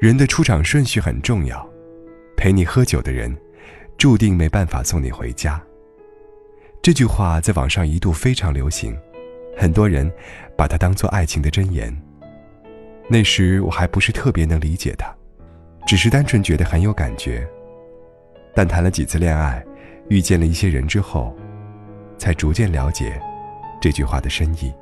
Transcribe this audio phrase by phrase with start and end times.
[0.00, 1.68] 人的出场顺序很重要，
[2.34, 3.36] 陪你喝酒的人，
[3.98, 5.62] 注定没办法送你回家。
[6.80, 8.96] 这句话在网上一度非常流行，
[9.54, 10.10] 很多人
[10.56, 11.94] 把它当做爱情的箴言。
[13.10, 15.14] 那时我还不是特别能理解它，
[15.86, 17.46] 只是单纯觉得很有感觉。
[18.54, 19.62] 但谈了几次恋爱，
[20.08, 21.36] 遇见了一些人之后，
[22.16, 23.20] 才逐渐了解
[23.82, 24.72] 这句话的深意。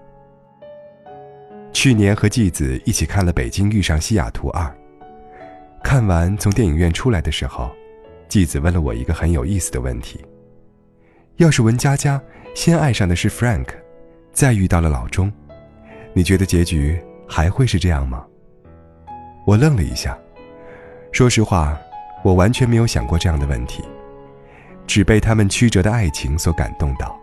[1.73, 4.63] 去年和继子一起看了《北京遇上西雅图二》。
[5.89, 7.75] 看完从电影院出来的时候，
[8.29, 10.23] 继子问了我一个很有意思的问题：
[11.37, 12.21] 要是文佳佳
[12.55, 13.69] 先爱上的是 Frank，
[14.31, 15.33] 再遇到了老钟，
[16.13, 18.27] 你觉得结局还会是这样吗？
[19.47, 20.15] 我愣了一下，
[21.11, 21.75] 说实话，
[22.23, 23.83] 我完全没有想过这样的问题，
[24.87, 27.19] 只被他们曲折的爱情所感动到。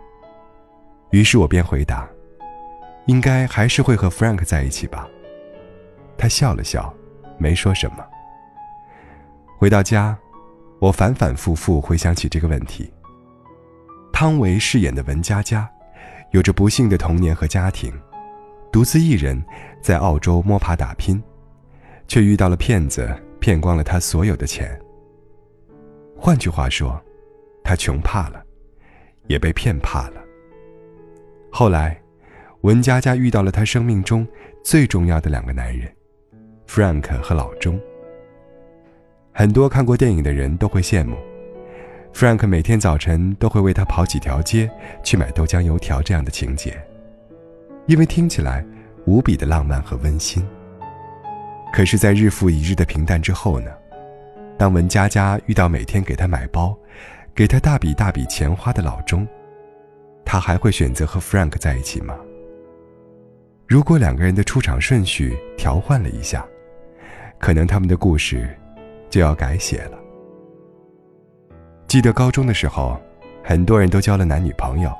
[1.12, 2.04] 于是我便回答：
[3.04, 5.08] 应该还是会和 Frank 在一起吧。
[6.18, 6.92] 他笑了笑，
[7.38, 8.04] 没说什么。
[9.58, 10.16] 回到家，
[10.78, 12.92] 我反反复复回想起这个问题。
[14.12, 15.66] 汤唯饰演的文佳佳，
[16.32, 17.90] 有着不幸的童年和家庭，
[18.70, 19.42] 独自一人
[19.80, 21.22] 在澳洲摸爬打拼，
[22.06, 23.08] 却遇到了骗子，
[23.40, 24.78] 骗光了他所有的钱。
[26.18, 27.02] 换句话说，
[27.64, 28.44] 他穷怕了，
[29.28, 30.20] 也被骗怕了。
[31.50, 31.98] 后来，
[32.60, 34.26] 文佳佳遇到了她生命中
[34.62, 35.90] 最重要的两个男人
[36.66, 37.80] ，Frank 和老钟。
[39.38, 41.14] 很多看过电影的人都会羡慕
[42.14, 44.70] ，Frank 每天早晨都会为她跑几条街
[45.04, 46.74] 去买豆浆油条这样的情节，
[47.84, 48.64] 因为听起来
[49.04, 50.42] 无比的浪漫和温馨。
[51.70, 53.70] 可是，在日复一日的平淡之后呢？
[54.56, 56.74] 当文佳佳遇到每天给她买包、
[57.34, 59.28] 给她大笔大笔钱花的老钟，
[60.24, 62.16] 她还会选择和 Frank 在一起吗？
[63.66, 66.42] 如果两个人的出场顺序调换了一下，
[67.38, 68.48] 可能他们的故事。
[69.08, 69.98] 就要改写了。
[71.86, 73.00] 记得高中的时候，
[73.42, 74.92] 很多人都交了男女朋友，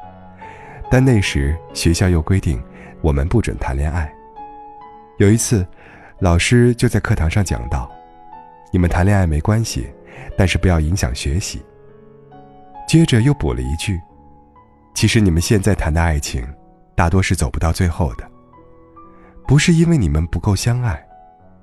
[0.90, 2.62] 但那时学校又规定
[3.02, 4.10] 我们不准谈恋爱。
[5.18, 5.66] 有一次，
[6.20, 7.90] 老师就在课堂上讲到
[8.72, 9.88] ：“你们谈恋爱没关系，
[10.38, 11.60] 但是不要影响学习。”
[12.86, 14.00] 接着又补了一句
[14.94, 16.46] ：“其实你们现在谈的爱情，
[16.94, 18.24] 大多是走不到最后的，
[19.46, 21.04] 不是因为你们不够相爱，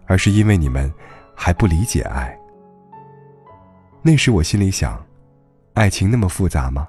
[0.05, 0.93] 而是因为你们。”
[1.35, 2.37] 还不理解爱。
[4.01, 5.03] 那时我心里想，
[5.73, 6.87] 爱情那么复杂吗？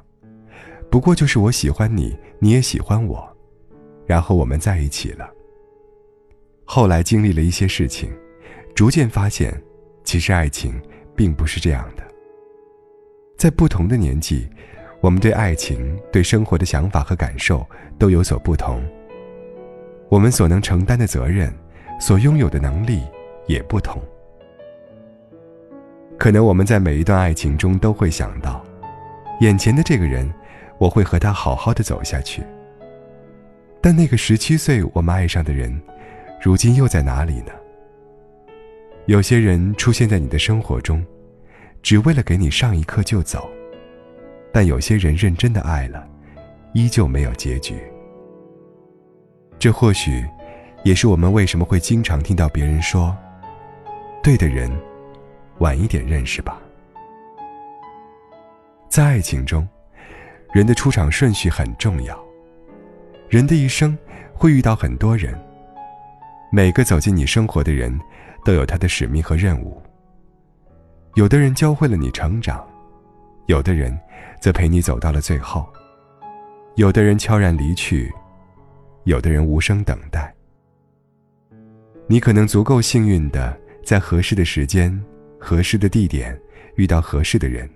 [0.91, 3.27] 不过就是我喜欢你，你也喜欢我，
[4.07, 5.29] 然后我们在一起了。
[6.65, 8.13] 后来经历了一些事情，
[8.75, 9.61] 逐渐发现，
[10.03, 10.81] 其实爱情
[11.15, 12.03] 并不是这样的。
[13.37, 14.49] 在不同的年纪，
[15.01, 17.67] 我们对爱情、对生活的想法和感受
[17.99, 18.83] 都有所不同。
[20.09, 21.53] 我们所能承担的责任，
[22.01, 23.03] 所拥有的能力
[23.47, 24.01] 也不同。
[26.25, 28.65] 可能我们在每一段爱情中都会想到，
[29.41, 30.33] 眼前的这个人，
[30.79, 32.43] 我会和他好好的走下去。
[33.83, 35.79] 但那个十七岁我们爱上的人，
[36.41, 37.53] 如今又在哪里呢？
[39.05, 41.05] 有些人出现在你的生活中，
[41.83, 43.41] 只为了给你上一课就走；
[44.51, 46.09] 但有些人认真的爱了，
[46.73, 47.75] 依旧没有结局。
[49.59, 50.25] 这或许，
[50.85, 53.15] 也是我们为什么会经常听到别人说
[54.25, 54.73] ：“对的人。”
[55.59, 56.61] 晚一点认识吧。
[58.89, 59.67] 在爱情中，
[60.53, 62.19] 人的出场顺序很重要。
[63.29, 63.97] 人的一生
[64.33, 65.37] 会遇到很多人，
[66.53, 67.99] 每个走进你生活的人，
[68.45, 69.83] 都有他的使命和任务。
[71.15, 72.65] 有的人教会了你成长，
[73.47, 73.97] 有的人
[74.41, 75.67] 则陪你走到了最后，
[76.77, 78.13] 有的人悄然离去，
[79.05, 80.33] 有的人无声等待。
[82.07, 85.03] 你可能足够幸运的，在合适的时间。
[85.45, 86.41] 合适的地点，
[86.77, 87.69] 遇到合适的人，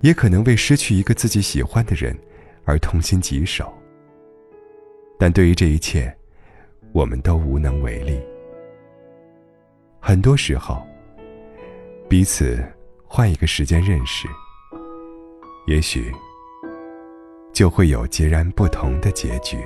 [0.00, 2.16] 也可能为失去一个自己喜欢的人
[2.64, 3.70] 而痛心疾首。
[5.18, 6.10] 但对于这一切，
[6.92, 8.18] 我们都无能为力。
[10.00, 10.82] 很多时候，
[12.08, 12.64] 彼此
[13.06, 14.26] 换一个时间认识，
[15.66, 16.10] 也许
[17.52, 19.58] 就会有截然不同的结局。